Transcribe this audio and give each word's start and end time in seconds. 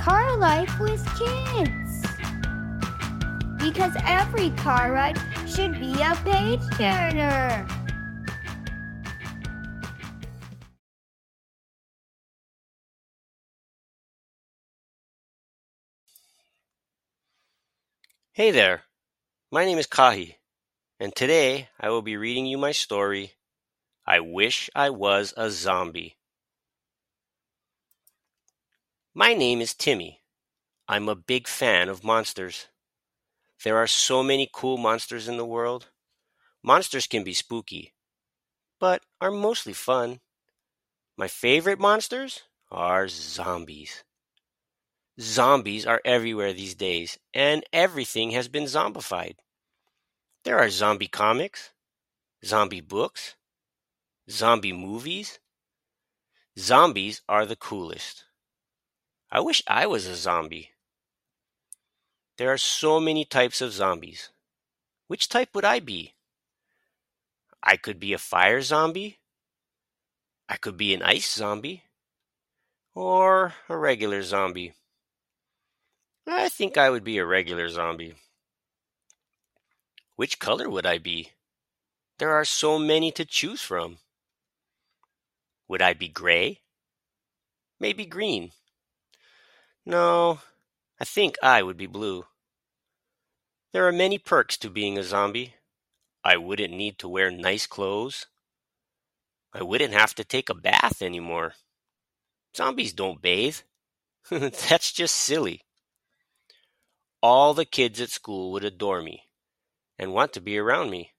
car 0.00 0.34
life 0.38 0.80
with 0.80 1.04
kids. 1.18 2.06
Because 3.58 3.92
every 4.06 4.48
car 4.52 4.92
ride 4.92 5.18
should 5.46 5.78
be 5.78 5.92
a 6.00 6.14
page 6.24 6.62
turner. 6.78 7.66
Hey 18.32 18.50
there, 18.52 18.84
my 19.52 19.66
name 19.66 19.76
is 19.76 19.86
Kahi, 19.86 20.36
and 20.98 21.14
today 21.14 21.68
I 21.78 21.90
will 21.90 22.00
be 22.00 22.16
reading 22.16 22.46
you 22.46 22.56
my 22.56 22.72
story, 22.72 23.32
I 24.06 24.20
Wish 24.20 24.70
I 24.74 24.88
Was 24.88 25.34
a 25.36 25.50
Zombie. 25.50 26.16
My 29.20 29.34
name 29.34 29.60
is 29.60 29.74
Timmy. 29.74 30.22
I'm 30.88 31.06
a 31.06 31.14
big 31.14 31.46
fan 31.46 31.90
of 31.90 32.02
monsters. 32.02 32.68
There 33.62 33.76
are 33.76 33.86
so 33.86 34.22
many 34.22 34.48
cool 34.50 34.78
monsters 34.78 35.28
in 35.28 35.36
the 35.36 35.44
world. 35.44 35.88
Monsters 36.62 37.06
can 37.06 37.22
be 37.22 37.34
spooky, 37.34 37.92
but 38.78 39.02
are 39.20 39.30
mostly 39.30 39.74
fun. 39.74 40.20
My 41.18 41.28
favorite 41.28 41.78
monsters 41.78 42.44
are 42.70 43.08
zombies. 43.08 44.04
Zombies 45.20 45.84
are 45.84 46.00
everywhere 46.02 46.54
these 46.54 46.74
days, 46.74 47.18
and 47.34 47.62
everything 47.74 48.30
has 48.30 48.48
been 48.48 48.64
zombified. 48.64 49.34
There 50.44 50.58
are 50.58 50.70
zombie 50.70 51.08
comics, 51.08 51.72
zombie 52.42 52.80
books, 52.80 53.36
zombie 54.30 54.72
movies. 54.72 55.40
Zombies 56.58 57.20
are 57.28 57.44
the 57.44 57.56
coolest. 57.56 58.24
I 59.32 59.40
wish 59.40 59.62
I 59.68 59.86
was 59.86 60.06
a 60.06 60.16
zombie. 60.16 60.70
There 62.36 62.52
are 62.52 62.58
so 62.58 62.98
many 62.98 63.24
types 63.24 63.60
of 63.60 63.72
zombies. 63.72 64.30
Which 65.06 65.28
type 65.28 65.54
would 65.54 65.64
I 65.64 65.78
be? 65.78 66.14
I 67.62 67.76
could 67.76 68.00
be 68.00 68.12
a 68.12 68.18
fire 68.18 68.60
zombie. 68.60 69.18
I 70.48 70.56
could 70.56 70.76
be 70.76 70.94
an 70.94 71.02
ice 71.02 71.32
zombie. 71.32 71.84
Or 72.94 73.54
a 73.68 73.76
regular 73.76 74.22
zombie. 74.22 74.74
I 76.26 76.48
think 76.48 76.76
I 76.76 76.90
would 76.90 77.04
be 77.04 77.18
a 77.18 77.26
regular 77.26 77.68
zombie. 77.68 78.14
Which 80.16 80.38
color 80.38 80.68
would 80.68 80.86
I 80.86 80.98
be? 80.98 81.30
There 82.18 82.32
are 82.32 82.44
so 82.44 82.78
many 82.78 83.12
to 83.12 83.24
choose 83.24 83.62
from. 83.62 83.98
Would 85.68 85.82
I 85.82 85.94
be 85.94 86.08
gray? 86.08 86.60
Maybe 87.78 88.04
green. 88.06 88.52
No, 89.90 90.38
I 91.00 91.04
think 91.04 91.34
I 91.42 91.64
would 91.64 91.76
be 91.76 91.86
blue. 91.88 92.24
There 93.72 93.88
are 93.88 93.92
many 93.92 94.18
perks 94.18 94.56
to 94.58 94.70
being 94.70 94.96
a 94.96 95.02
zombie. 95.02 95.56
I 96.22 96.36
wouldn't 96.36 96.72
need 96.72 96.96
to 97.00 97.08
wear 97.08 97.28
nice 97.32 97.66
clothes. 97.66 98.26
I 99.52 99.64
wouldn't 99.64 99.92
have 99.92 100.14
to 100.14 100.22
take 100.22 100.48
a 100.48 100.54
bath 100.54 101.02
anymore. 101.02 101.54
Zombies 102.56 102.92
don't 102.92 103.20
bathe. 103.20 103.56
That's 104.30 104.92
just 104.92 105.16
silly. 105.16 105.62
All 107.20 107.52
the 107.52 107.64
kids 107.64 108.00
at 108.00 108.10
school 108.10 108.52
would 108.52 108.62
adore 108.62 109.02
me 109.02 109.24
and 109.98 110.14
want 110.14 110.32
to 110.34 110.40
be 110.40 110.56
around 110.56 110.90
me. 110.90 111.14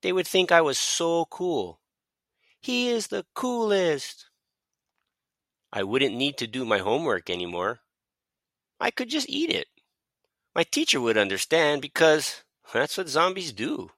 They 0.00 0.14
would 0.14 0.26
think 0.26 0.50
I 0.50 0.62
was 0.62 0.78
so 0.78 1.26
cool. 1.26 1.82
He 2.62 2.88
is 2.88 3.08
the 3.08 3.26
coolest. 3.34 4.27
I 5.72 5.82
wouldn't 5.82 6.14
need 6.14 6.38
to 6.38 6.46
do 6.46 6.64
my 6.64 6.78
homework 6.78 7.28
anymore. 7.28 7.80
I 8.80 8.90
could 8.90 9.08
just 9.08 9.28
eat 9.28 9.50
it. 9.50 9.66
My 10.54 10.64
teacher 10.64 11.00
would 11.00 11.18
understand 11.18 11.82
because 11.82 12.42
that's 12.72 12.96
what 12.96 13.08
zombies 13.08 13.52
do. 13.52 13.90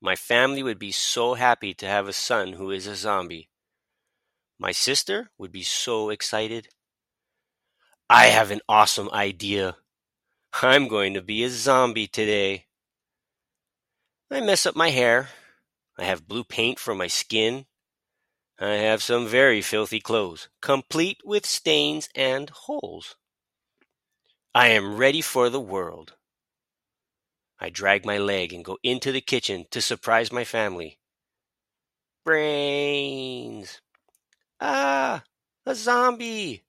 My 0.00 0.16
family 0.16 0.62
would 0.62 0.78
be 0.78 0.92
so 0.92 1.34
happy 1.34 1.74
to 1.74 1.86
have 1.86 2.08
a 2.08 2.12
son 2.12 2.54
who 2.54 2.70
is 2.70 2.86
a 2.86 2.94
zombie. 2.94 3.48
My 4.58 4.72
sister 4.72 5.30
would 5.38 5.52
be 5.52 5.62
so 5.62 6.10
excited. 6.10 6.68
I 8.08 8.26
have 8.26 8.50
an 8.50 8.60
awesome 8.68 9.10
idea. 9.12 9.76
I'm 10.62 10.88
going 10.88 11.14
to 11.14 11.22
be 11.22 11.44
a 11.44 11.50
zombie 11.50 12.06
today. 12.06 12.66
I 14.30 14.40
mess 14.40 14.66
up 14.66 14.76
my 14.76 14.90
hair. 14.90 15.28
I 15.98 16.04
have 16.04 16.28
blue 16.28 16.44
paint 16.44 16.78
for 16.78 16.94
my 16.94 17.06
skin. 17.06 17.66
I 18.60 18.74
have 18.74 19.04
some 19.04 19.28
very 19.28 19.62
filthy 19.62 20.00
clothes, 20.00 20.48
complete 20.60 21.20
with 21.24 21.46
stains 21.46 22.08
and 22.16 22.50
holes. 22.50 23.14
I 24.52 24.68
am 24.68 24.96
ready 24.96 25.20
for 25.20 25.48
the 25.48 25.60
world. 25.60 26.14
I 27.60 27.70
drag 27.70 28.04
my 28.04 28.18
leg 28.18 28.52
and 28.52 28.64
go 28.64 28.78
into 28.82 29.12
the 29.12 29.20
kitchen 29.20 29.66
to 29.70 29.80
surprise 29.80 30.32
my 30.32 30.42
family. 30.42 30.98
Brains! 32.24 33.80
Ah! 34.60 35.22
A 35.64 35.74
zombie! 35.76 36.64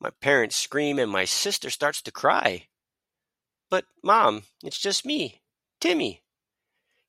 My 0.00 0.10
parents 0.20 0.56
scream 0.56 0.98
and 0.98 1.10
my 1.10 1.26
sister 1.26 1.70
starts 1.70 2.02
to 2.02 2.10
cry. 2.10 2.66
But, 3.70 3.84
Mom, 4.02 4.42
it's 4.64 4.80
just 4.80 5.06
me, 5.06 5.42
Timmy. 5.80 6.22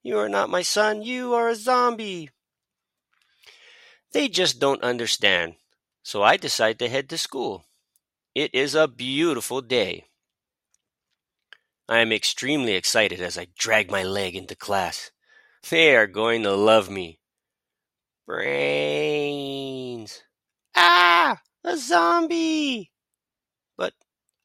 You 0.04 0.20
are 0.20 0.30
not 0.30 0.52
my 0.52 0.62
son, 0.62 1.02
you 1.02 1.34
are 1.34 1.50
a 1.50 1.56
zombie. 1.56 2.30
They 4.16 4.30
just 4.30 4.62
don't 4.62 4.82
understand, 4.82 5.56
so 6.02 6.24
I 6.24 6.38
decide 6.38 6.80
to 6.80 6.88
head 6.88 7.10
to 7.10 7.18
school. 7.18 7.66
It 8.34 8.56
is 8.56 8.74
a 8.74 8.88
beautiful 8.88 9.60
day. 9.60 10.06
I 11.90 11.98
am 11.98 12.14
extremely 12.14 12.76
excited 12.76 13.20
as 13.20 13.38
I 13.38 13.48
drag 13.60 13.92
my 13.92 14.04
leg 14.04 14.38
into 14.38 14.56
class. 14.56 15.12
They 15.70 15.98
are 15.98 16.08
going 16.08 16.44
to 16.44 16.54
love 16.54 16.90
me. 16.90 17.20
Brains. 18.26 20.24
Ah! 20.74 21.42
A 21.66 21.76
zombie! 21.76 22.94
But 23.76 23.96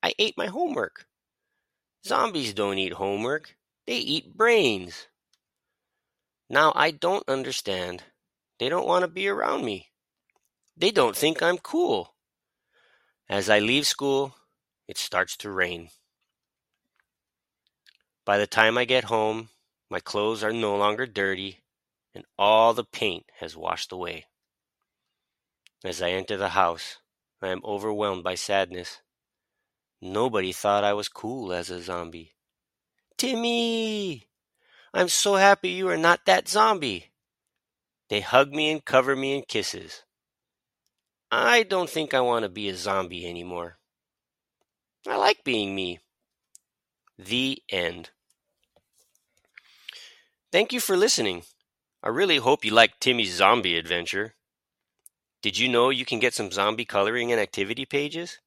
I 0.03 0.15
ate 0.19 0.37
my 0.37 0.47
homework. 0.47 1.07
Zombies 2.05 2.55
don't 2.55 2.79
eat 2.79 2.95
homework, 2.95 3.55
they 3.87 3.99
eat 3.99 4.37
brains. 4.37 5.07
Now 6.49 6.73
I 6.75 6.91
don't 6.91 7.29
understand. 7.29 8.03
They 8.61 8.69
don't 8.69 8.87
want 8.87 9.03
to 9.05 9.09
be 9.09 9.27
around 9.27 9.65
me. 9.65 9.89
They 10.77 10.91
don't 10.91 11.17
think 11.17 11.43
I'm 11.43 11.57
cool. 11.57 12.15
As 13.27 13.49
I 13.49 13.59
leave 13.59 13.87
school, 13.87 14.37
it 14.87 14.99
starts 14.99 15.35
to 15.39 15.51
rain. 15.51 15.89
By 18.27 18.37
the 18.37 18.47
time 18.47 18.77
I 18.77 18.85
get 18.85 19.05
home, 19.05 19.49
my 19.89 19.99
clothes 19.99 20.45
are 20.45 20.53
no 20.53 20.77
longer 20.77 21.07
dirty 21.07 21.61
and 22.15 22.25
all 22.39 22.75
the 22.75 22.85
paint 22.85 23.25
has 23.39 23.57
washed 23.57 23.93
away. 23.93 24.27
As 25.83 26.03
I 26.03 26.11
enter 26.11 26.37
the 26.37 26.51
house, 26.51 26.99
I 27.41 27.49
am 27.49 27.63
overwhelmed 27.65 28.23
by 28.23 28.35
sadness. 28.35 29.01
Nobody 30.03 30.53
thought 30.53 30.85
I 30.85 30.93
was 30.93 31.09
cool 31.09 31.55
as 31.55 31.71
a 31.71 31.81
zombie. 31.81 32.35
Timmy! 33.17 34.29
I'm 34.93 35.09
so 35.09 35.37
happy 35.37 35.71
you 35.71 35.89
are 35.89 35.97
not 35.97 36.27
that 36.27 36.47
zombie. 36.47 37.10
They 38.11 38.21
hug 38.21 38.53
me 38.53 38.71
and 38.73 38.85
cover 38.85 39.15
me 39.15 39.37
in 39.37 39.43
kisses. 39.43 40.03
I 41.31 41.63
don't 41.63 41.89
think 41.89 42.13
I 42.13 42.21
want 42.21 42.43
to 42.43 42.49
be 42.49 42.69
a 42.69 42.75
zombie 42.75 43.27
anymore. 43.27 43.79
I 45.07 45.17
like 45.17 45.45
being 45.45 45.77
me. 45.77 46.01
The 47.17 47.63
end. 47.71 48.11
Thank 50.51 50.73
you 50.73 50.81
for 50.81 50.97
listening. 50.97 51.45
I 52.03 52.09
really 52.09 52.39
hope 52.39 52.65
you 52.65 52.73
liked 52.73 53.01
Timmy's 53.01 53.37
zombie 53.37 53.79
adventure. 53.79 54.35
Did 55.41 55.57
you 55.57 55.69
know 55.69 55.91
you 55.91 56.05
can 56.05 56.19
get 56.19 56.35
some 56.35 56.51
zombie 56.51 56.85
coloring 56.85 57.31
and 57.31 57.41
activity 57.41 57.87
pages? 57.87 58.41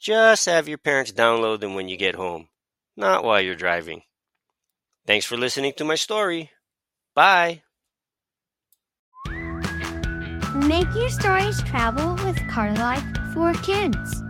Just 0.00 0.46
have 0.46 0.68
your 0.68 0.78
parents 0.78 1.12
download 1.12 1.60
them 1.60 1.74
when 1.74 1.88
you 1.88 1.98
get 1.98 2.14
home, 2.14 2.48
not 2.96 3.24
while 3.24 3.42
you're 3.42 3.54
driving. 3.54 4.02
Thanks 5.06 5.26
for 5.26 5.36
listening 5.36 5.74
to 5.76 5.84
my 5.84 5.94
story. 5.96 6.50
Bye. 7.14 7.62
Make 10.56 10.92
your 10.94 11.10
stories 11.10 11.62
travel 11.62 12.14
with 12.24 12.36
Car 12.48 12.72
Life 12.72 13.04
for 13.34 13.52
Kids. 13.62 14.25